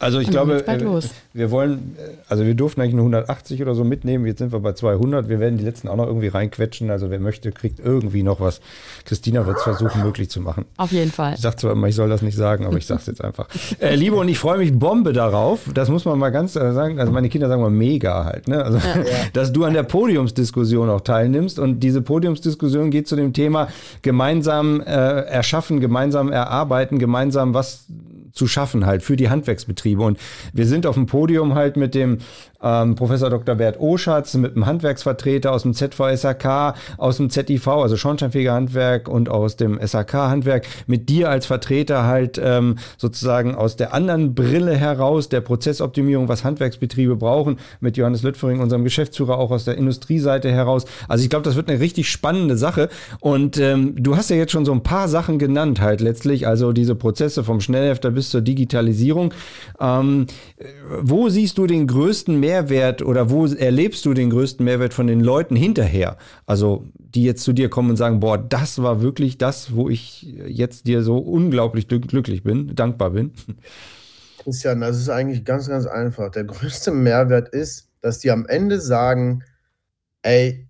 [0.03, 1.01] Also ich glaube, äh,
[1.33, 4.25] wir wollen, äh, also wir durften eigentlich nur 180 oder so mitnehmen.
[4.25, 5.29] Jetzt sind wir bei 200.
[5.29, 6.89] Wir werden die letzten auch noch irgendwie reinquetschen.
[6.91, 8.61] Also wer möchte, kriegt irgendwie noch was.
[9.05, 10.65] Christina wird es versuchen, möglich zu machen.
[10.77, 11.33] Auf jeden Fall.
[11.35, 13.47] Ich sage zwar immer, ich soll das nicht sagen, aber ich sage es jetzt einfach.
[13.79, 15.61] Äh, Liebe und ich freue mich Bombe darauf.
[15.73, 16.99] Das muss man mal ganz äh, sagen.
[16.99, 18.47] Also meine Kinder sagen mal mega halt.
[18.47, 18.63] Ne?
[18.63, 19.03] Also, ja.
[19.33, 21.59] dass du an der Podiumsdiskussion auch teilnimmst.
[21.59, 23.69] Und diese Podiumsdiskussion geht zu dem Thema
[24.01, 27.87] gemeinsam äh, erschaffen, gemeinsam erarbeiten, gemeinsam was
[28.33, 29.92] zu schaffen halt für die Handwerksbetriebe.
[30.01, 30.19] Und
[30.53, 32.19] wir sind auf dem Podium halt mit dem
[32.63, 33.55] ähm, Professor Dr.
[33.55, 39.29] Bert Oschatz, mit einem Handwerksvertreter aus dem ZVSAK, aus dem ZIV, also Schornsteinfeger Handwerk und
[39.29, 45.29] aus dem SAK-Handwerk, mit dir als Vertreter halt ähm, sozusagen aus der anderen Brille heraus,
[45.29, 50.85] der Prozessoptimierung, was Handwerksbetriebe brauchen, mit Johannes Lüttfering, unserem Geschäftsführer, auch aus der Industrieseite heraus.
[51.07, 52.89] Also ich glaube, das wird eine richtig spannende Sache.
[53.19, 56.71] Und ähm, du hast ja jetzt schon so ein paar Sachen genannt halt letztlich, also
[56.71, 59.33] diese Prozesse vom Schnellhefter bis zur Digitalisierung.
[59.79, 60.27] Ähm,
[61.01, 65.21] wo siehst du den größten Mehrwert oder wo erlebst du den größten Mehrwert von den
[65.21, 66.17] Leuten hinterher?
[66.45, 70.23] Also, die jetzt zu dir kommen und sagen, boah, das war wirklich das, wo ich
[70.47, 73.33] jetzt dir so unglaublich glücklich bin, dankbar bin.
[74.43, 76.29] Christian, das ist eigentlich ganz, ganz einfach.
[76.31, 79.43] Der größte Mehrwert ist, dass die am Ende sagen,
[80.21, 80.67] ey,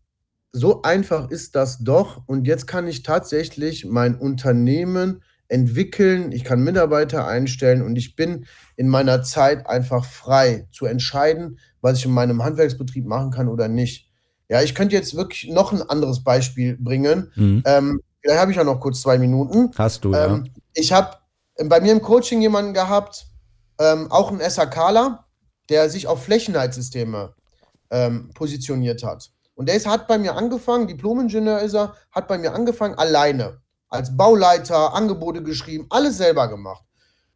[0.52, 6.64] so einfach ist das doch und jetzt kann ich tatsächlich mein Unternehmen entwickeln, ich kann
[6.64, 12.12] Mitarbeiter einstellen und ich bin in meiner Zeit einfach frei zu entscheiden, was ich in
[12.12, 14.10] meinem Handwerksbetrieb machen kann oder nicht.
[14.50, 17.32] Ja, ich könnte jetzt wirklich noch ein anderes Beispiel bringen.
[17.36, 17.62] Mhm.
[17.66, 19.72] Ähm, vielleicht habe ich ja noch kurz zwei Minuten.
[19.78, 20.52] Hast du, ähm, ja.
[20.74, 21.18] Ich habe
[21.66, 23.28] bei mir im Coaching jemanden gehabt,
[23.80, 25.26] ähm, auch ein SAKler,
[25.70, 27.36] der sich auf Flächenheitssysteme
[27.92, 29.30] ähm, positioniert hat.
[29.54, 33.62] Und der ist, hat bei mir angefangen, Diplomingenieur ist er, hat bei mir angefangen alleine
[33.94, 36.84] als Bauleiter, Angebote geschrieben, alles selber gemacht.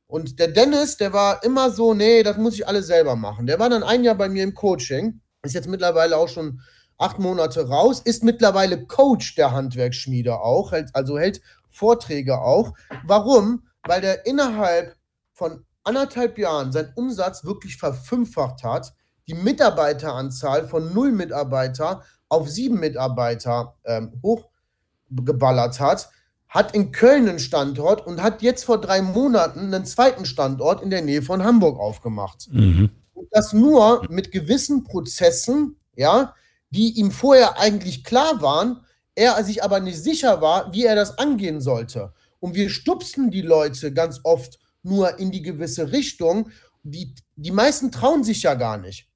[0.07, 3.45] Und der Dennis, der war immer so, nee, das muss ich alles selber machen.
[3.45, 6.61] Der war dann ein Jahr bei mir im Coaching, ist jetzt mittlerweile auch schon
[6.97, 12.73] acht Monate raus, ist mittlerweile Coach der Handwerksschmiede auch, also hält Vorträge auch.
[13.05, 13.67] Warum?
[13.83, 14.95] Weil der innerhalb
[15.33, 18.93] von anderthalb Jahren seinen Umsatz wirklich verfünffacht hat,
[19.27, 26.09] die Mitarbeiteranzahl von null Mitarbeiter auf sieben Mitarbeiter ähm, hochgeballert hat
[26.49, 30.89] hat in Köln einen Standort und hat jetzt vor drei Monaten einen zweiten Standort in
[30.89, 32.47] der Nähe von Hamburg aufgemacht.
[32.51, 32.89] Mhm.
[33.13, 36.33] Und das nur mit gewissen Prozessen, ja,
[36.69, 38.81] die ihm vorher eigentlich klar waren,
[39.15, 42.13] er sich aber nicht sicher war, wie er das angehen sollte.
[42.39, 46.51] Und wir stupsen die Leute ganz oft nur in die gewisse Richtung.
[46.83, 49.07] Die, die meisten trauen sich ja gar nicht.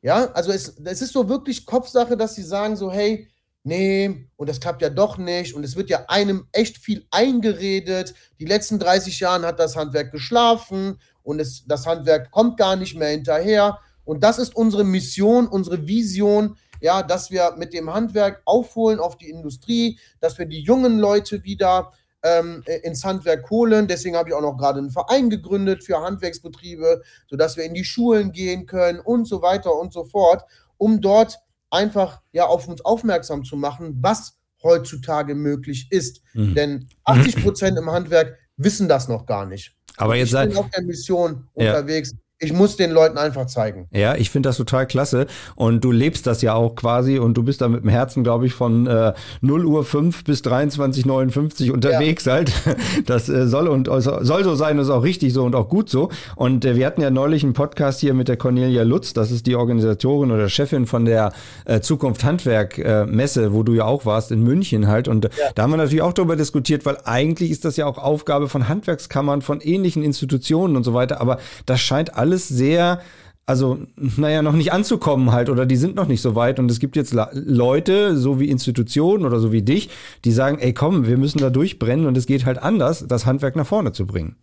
[0.00, 3.28] Ja, also es, es ist so wirklich Kopfsache, dass sie sagen so, hey,
[3.68, 8.14] nee, und das klappt ja doch nicht und es wird ja einem echt viel eingeredet.
[8.40, 12.96] Die letzten 30 Jahre hat das Handwerk geschlafen und es, das Handwerk kommt gar nicht
[12.96, 13.78] mehr hinterher.
[14.04, 19.16] Und das ist unsere Mission, unsere Vision, ja, dass wir mit dem Handwerk aufholen auf
[19.18, 23.86] die Industrie, dass wir die jungen Leute wieder ähm, ins Handwerk holen.
[23.86, 27.84] Deswegen habe ich auch noch gerade einen Verein gegründet für Handwerksbetriebe, sodass wir in die
[27.84, 30.44] Schulen gehen können und so weiter und so fort,
[30.78, 31.38] um dort
[31.70, 36.22] einfach ja auf uns aufmerksam zu machen, was heutzutage möglich ist.
[36.34, 36.54] Mhm.
[36.54, 39.74] Denn 80 Prozent im Handwerk wissen das noch gar nicht.
[39.96, 41.72] Aber jetzt ich bin auf der Mission ja.
[41.74, 43.88] unterwegs, ich muss den Leuten einfach zeigen.
[43.90, 45.26] Ja, ich finde das total klasse.
[45.56, 48.46] Und du lebst das ja auch quasi und du bist da mit dem Herzen, glaube
[48.46, 52.34] ich, von äh, 0 Uhr 5 bis 23.59 unterwegs ja.
[52.34, 52.52] halt.
[53.06, 55.88] Das äh, soll und also, soll so sein, ist auch richtig so und auch gut
[55.88, 56.10] so.
[56.36, 59.46] Und äh, wir hatten ja neulich einen Podcast hier mit der Cornelia Lutz, das ist
[59.46, 61.32] die Organisatorin oder Chefin von der
[61.64, 65.08] äh, Zukunft Handwerk äh, Messe, wo du ja auch warst, in München halt.
[65.08, 65.30] Und ja.
[65.54, 68.68] da haben wir natürlich auch darüber diskutiert, weil eigentlich ist das ja auch Aufgabe von
[68.68, 71.20] Handwerkskammern, von ähnlichen Institutionen und so weiter.
[71.20, 73.00] Aber das scheint alles alles sehr,
[73.46, 76.58] also, naja, noch nicht anzukommen halt oder die sind noch nicht so weit.
[76.58, 79.88] Und es gibt jetzt Leute, so wie Institutionen oder so wie dich,
[80.26, 83.56] die sagen, ey komm, wir müssen da durchbrennen und es geht halt anders, das Handwerk
[83.56, 84.36] nach vorne zu bringen.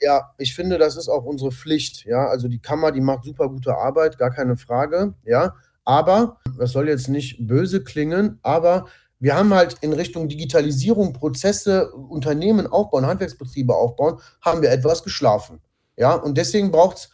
[0.00, 2.04] Ja, ich finde, das ist auch unsere Pflicht.
[2.04, 5.14] Ja, also die Kammer, die macht super gute Arbeit, gar keine Frage.
[5.24, 8.86] Ja, aber das soll jetzt nicht böse klingen, aber
[9.18, 15.60] wir haben halt in Richtung Digitalisierung Prozesse, Unternehmen aufbauen, Handwerksbetriebe aufbauen, haben wir etwas geschlafen.
[15.96, 17.10] Ja, und deswegen braucht es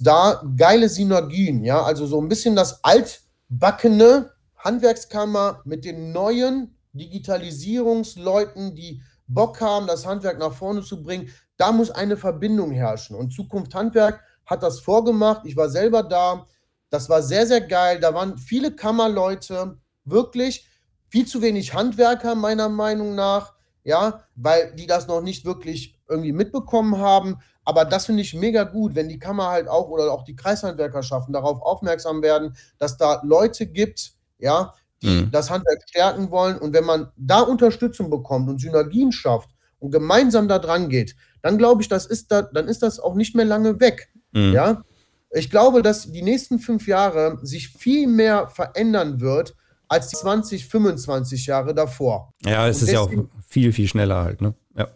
[0.00, 1.64] da geile Synergien.
[1.64, 9.86] Ja, also so ein bisschen das altbackene Handwerkskammer mit den neuen Digitalisierungsleuten, die Bock haben,
[9.86, 11.30] das Handwerk nach vorne zu bringen.
[11.56, 13.16] Da muss eine Verbindung herrschen.
[13.16, 15.42] Und Zukunft Handwerk hat das vorgemacht.
[15.46, 16.46] Ich war selber da.
[16.90, 18.00] Das war sehr, sehr geil.
[18.00, 20.66] Da waren viele Kammerleute, wirklich
[21.08, 26.32] viel zu wenig Handwerker, meiner Meinung nach, ja, weil die das noch nicht wirklich irgendwie
[26.32, 27.38] mitbekommen haben.
[27.64, 31.32] Aber das finde ich mega gut, wenn die Kammer halt auch oder auch die Kreishandwerkerschaften
[31.32, 35.30] darauf aufmerksam werden, dass da Leute gibt, ja, die mhm.
[35.30, 36.58] das Handwerk stärken wollen.
[36.58, 41.58] Und wenn man da Unterstützung bekommt und Synergien schafft und gemeinsam da dran geht, dann
[41.58, 44.10] glaube ich, das ist da, dann ist das auch nicht mehr lange weg.
[44.32, 44.52] Mhm.
[44.52, 44.82] Ja,
[45.30, 49.54] ich glaube, dass die nächsten fünf Jahre sich viel mehr verändern wird
[49.88, 52.32] als die 20, 25 Jahre davor.
[52.44, 53.10] Ja, es und ist ja auch
[53.46, 54.54] viel, viel schneller halt, ne?
[54.76, 54.88] Ja.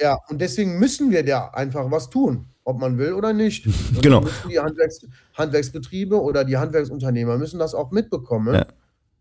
[0.00, 3.66] Ja, und deswegen müssen wir da einfach was tun, ob man will oder nicht.
[3.66, 4.24] Und genau.
[4.48, 8.54] Die Handwerks Handwerksbetriebe oder die Handwerksunternehmer müssen das auch mitbekommen.
[8.54, 8.66] Ja.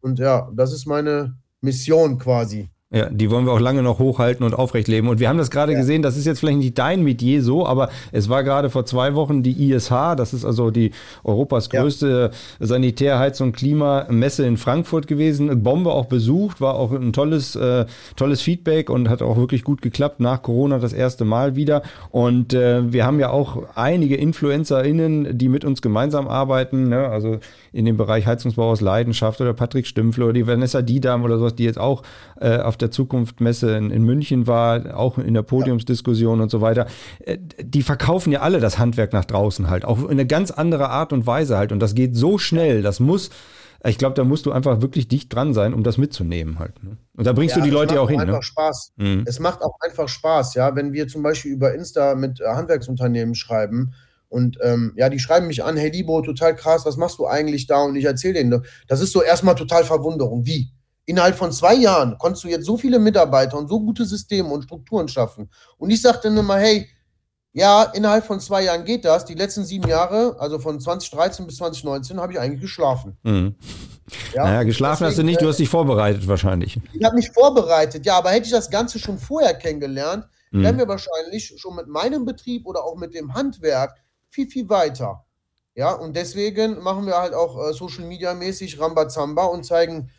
[0.01, 2.69] Und ja, das ist meine Mission quasi.
[2.93, 5.07] Ja, die wollen wir auch lange noch hochhalten und aufrecht leben.
[5.07, 5.79] Und wir haben das gerade ja.
[5.79, 9.15] gesehen, das ist jetzt vielleicht nicht dein Metier so, aber es war gerade vor zwei
[9.15, 10.91] Wochen die ISH, das ist also die
[11.23, 12.65] Europas größte ja.
[12.67, 15.63] Sanitär-, Heiz- und Klimamesse in Frankfurt gewesen.
[15.63, 19.81] Bombe auch besucht, war auch ein tolles, äh, tolles Feedback und hat auch wirklich gut
[19.81, 21.81] geklappt nach Corona das erste Mal wieder.
[22.11, 27.07] Und äh, wir haben ja auch einige InfluencerInnen, die mit uns gemeinsam arbeiten, ne?
[27.07, 27.39] also
[27.71, 31.55] in dem Bereich Heizungsbau aus Leidenschaft oder Patrick Stümpfle oder die Vanessa Diedam oder sowas,
[31.55, 32.03] die jetzt auch
[32.39, 36.87] äh, auf der Zukunftmesse in, in, München war, auch in der Podiumsdiskussion und so weiter.
[37.19, 40.89] Äh, die verkaufen ja alle das Handwerk nach draußen halt, auch in eine ganz andere
[40.89, 41.71] Art und Weise halt.
[41.71, 43.29] Und das geht so schnell, das muss,
[43.85, 46.81] ich glaube, da musst du einfach wirklich dicht dran sein, um das mitzunehmen halt.
[46.83, 46.97] Ne?
[47.15, 48.19] Und da bringst ja, du die Leute ja auch hin.
[48.19, 48.43] Es macht einfach ne?
[48.43, 48.91] Spaß.
[48.95, 49.23] Mhm.
[49.25, 53.35] Es macht auch einfach Spaß, ja, wenn wir zum Beispiel über Insta mit äh, Handwerksunternehmen
[53.35, 53.93] schreiben.
[54.29, 57.67] Und ähm, ja, die schreiben mich an, hey Libo, total krass, was machst du eigentlich
[57.67, 57.83] da?
[57.83, 60.45] Und ich erzähle denen, das ist so erstmal total Verwunderung.
[60.45, 60.71] Wie?
[61.05, 64.63] Innerhalb von zwei Jahren konntest du jetzt so viele Mitarbeiter und so gute Systeme und
[64.63, 65.49] Strukturen schaffen.
[65.77, 66.87] Und ich sagte dann immer, hey,
[67.51, 69.25] ja, innerhalb von zwei Jahren geht das.
[69.25, 73.17] Die letzten sieben Jahre, also von 2013 bis 2019, habe ich eigentlich geschlafen.
[73.23, 73.55] Mhm.
[74.33, 76.79] Ja, naja, geschlafen deswegen, hast du nicht, du hast dich vorbereitet wahrscheinlich.
[76.93, 80.63] Ich habe mich vorbereitet, ja, aber hätte ich das Ganze schon vorher kennengelernt, mhm.
[80.63, 83.95] wären wir wahrscheinlich schon mit meinem Betrieb oder auch mit dem Handwerk
[84.29, 85.23] viel, viel weiter.
[85.75, 90.09] Ja, und deswegen machen wir halt auch äh, Social Media mäßig Rambazamba und zeigen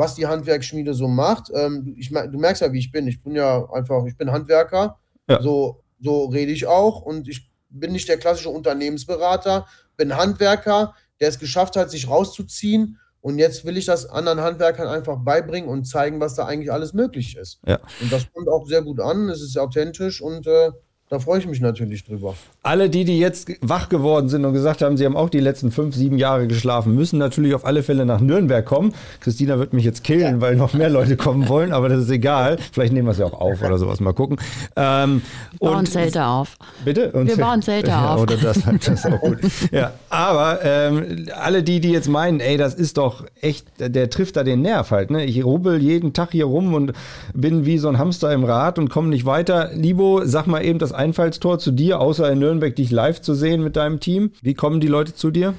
[0.00, 1.50] was die Handwerksschmiede so macht.
[1.54, 3.06] Ähm, ich, du merkst ja, wie ich bin.
[3.06, 4.98] Ich bin ja einfach, ich bin Handwerker.
[5.28, 5.42] Ja.
[5.42, 7.02] So, so rede ich auch.
[7.02, 9.66] Und ich bin nicht der klassische Unternehmensberater,
[9.98, 12.98] bin Handwerker, der es geschafft hat, sich rauszuziehen.
[13.20, 16.94] Und jetzt will ich das anderen Handwerkern einfach beibringen und zeigen, was da eigentlich alles
[16.94, 17.60] möglich ist.
[17.66, 17.78] Ja.
[18.00, 19.28] Und das kommt auch sehr gut an.
[19.28, 20.70] Es ist authentisch und äh,
[21.10, 22.36] da freue ich mich natürlich drüber.
[22.62, 25.72] Alle die, die jetzt wach geworden sind und gesagt haben, sie haben auch die letzten
[25.72, 28.94] fünf, sieben Jahre geschlafen, müssen natürlich auf alle Fälle nach Nürnberg kommen.
[29.18, 30.40] Christina wird mich jetzt killen, ja.
[30.40, 32.58] weil noch mehr Leute kommen wollen, aber das ist egal.
[32.70, 33.98] Vielleicht nehmen wir es ja auch auf oder sowas.
[33.98, 34.36] Mal gucken.
[34.76, 35.22] Ähm,
[35.58, 36.56] wir bauen Zelte auf.
[36.84, 37.10] Bitte?
[37.10, 38.20] Und wir bauen Zelte ja, auf.
[38.20, 39.38] Oder das, das ist auch gut.
[39.72, 44.36] Ja, aber ähm, alle die, die jetzt meinen, ey, das ist doch echt, der trifft
[44.36, 45.10] da den Nerv halt.
[45.10, 45.24] Ne?
[45.24, 46.92] Ich rubbel jeden Tag hier rum und
[47.34, 49.70] bin wie so ein Hamster im Rad und komme nicht weiter.
[49.74, 53.64] Libo, sag mal eben das Einfallstor zu dir, außer in Nürnberg dich live zu sehen
[53.64, 54.32] mit deinem Team?
[54.42, 55.54] Wie kommen die Leute zu dir?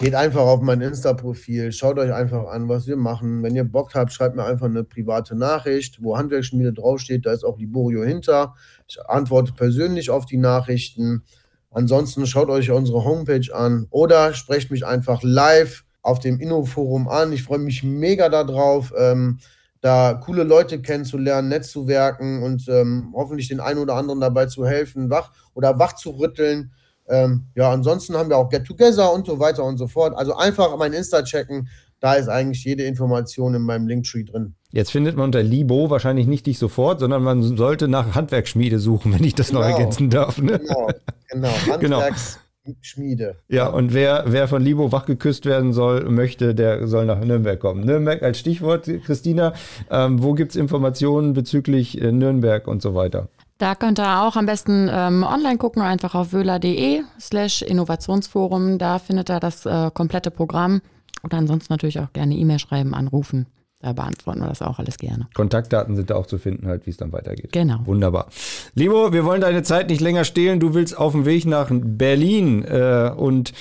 [0.00, 3.44] Geht einfach auf mein Insta-Profil, schaut euch einfach an, was wir machen.
[3.44, 7.44] Wenn ihr Bock habt, schreibt mir einfach eine private Nachricht, wo Handwerksschmiede draufsteht, da ist
[7.44, 8.56] auch Liborio hinter.
[8.88, 11.22] Ich antworte persönlich auf die Nachrichten.
[11.70, 17.32] Ansonsten schaut euch unsere Homepage an oder sprecht mich einfach live auf dem Innoforum an.
[17.32, 18.92] Ich freue mich mega darauf.
[18.98, 19.38] Ähm,
[19.84, 25.10] da coole Leute kennenzulernen, Netzwerken und ähm, hoffentlich den einen oder anderen dabei zu helfen,
[25.10, 26.72] wach oder wach zu rütteln.
[27.06, 30.16] Ähm, ja, ansonsten haben wir auch Get Together und so weiter und so fort.
[30.16, 31.68] Also einfach mein Insta checken,
[32.00, 34.54] da ist eigentlich jede Information in meinem Linktree drin.
[34.72, 39.12] Jetzt findet man unter Libo wahrscheinlich nicht dich sofort, sondern man sollte nach Handwerksschmiede suchen,
[39.12, 40.38] wenn ich das genau, noch ergänzen darf.
[40.38, 40.60] Ne?
[40.60, 40.88] Genau,
[41.28, 41.50] genau.
[41.78, 42.00] genau.
[42.00, 42.38] Handwerks
[42.80, 43.36] Schmiede.
[43.48, 47.84] Ja, und wer, wer von Libo wachgeküsst werden soll, möchte, der soll nach Nürnberg kommen.
[47.84, 49.52] Nürnberg als Stichwort, Christina.
[49.90, 53.28] Ähm, wo gibt es Informationen bezüglich äh, Nürnberg und so weiter?
[53.58, 58.78] Da könnt ihr auch am besten ähm, online gucken, einfach auf wöhler.de slash Innovationsforum.
[58.78, 60.80] Da findet ihr das äh, komplette Programm.
[61.22, 63.46] Und ansonsten natürlich auch gerne E-Mail schreiben, anrufen.
[63.84, 65.26] Da beantworten wir das auch alles gerne.
[65.34, 67.52] Kontaktdaten sind da auch zu finden, halt, wie es dann weitergeht.
[67.52, 67.80] Genau.
[67.84, 68.28] Wunderbar.
[68.74, 70.58] Libo, wir wollen deine Zeit nicht länger stehlen.
[70.58, 73.52] Du willst auf dem Weg nach Berlin äh, und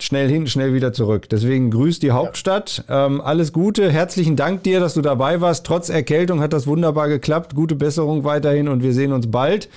[0.00, 1.28] schnell hin, schnell wieder zurück.
[1.28, 2.84] Deswegen grüß die Hauptstadt.
[2.88, 3.90] Ähm, alles Gute.
[3.90, 5.66] Herzlichen Dank dir, dass du dabei warst.
[5.66, 7.54] Trotz Erkältung hat das wunderbar geklappt.
[7.54, 9.68] Gute Besserung weiterhin und wir sehen uns bald.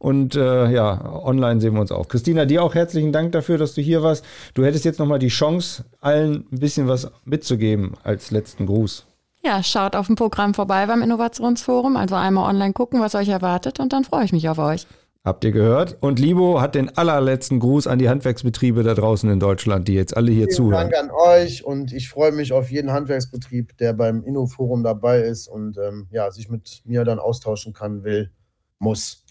[0.00, 2.08] Und äh, ja, online sehen wir uns auch.
[2.08, 4.24] Christina, dir auch herzlichen Dank dafür, dass du hier warst.
[4.54, 9.05] Du hättest jetzt nochmal die Chance, allen ein bisschen was mitzugeben als letzten Gruß.
[9.46, 11.96] Ja, schaut auf dem Programm vorbei beim Innovationsforum.
[11.96, 14.88] Also einmal online gucken, was euch erwartet und dann freue ich mich auf euch.
[15.24, 15.98] Habt ihr gehört?
[16.00, 20.16] Und Libo hat den allerletzten Gruß an die Handwerksbetriebe da draußen in Deutschland, die jetzt
[20.16, 20.90] alle hier Vielen zuhören.
[20.90, 25.46] Dank an euch und ich freue mich auf jeden Handwerksbetrieb, der beim Innoforum dabei ist
[25.46, 28.32] und ähm, ja, sich mit mir dann austauschen kann, will,
[28.80, 29.24] muss.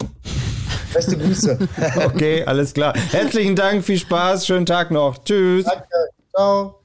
[0.94, 1.60] Beste Grüße.
[2.06, 2.94] Okay, alles klar.
[3.12, 5.18] Herzlichen Dank, viel Spaß, schönen Tag noch.
[5.26, 5.66] Tschüss.
[5.66, 5.86] Danke.
[6.34, 6.85] Ciao.